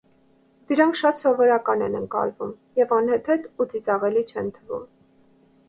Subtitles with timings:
[0.69, 4.93] Դրանք շատ սովորական են ընկալվում և անհեթեթ ու ծիծաղելի չեն թվում։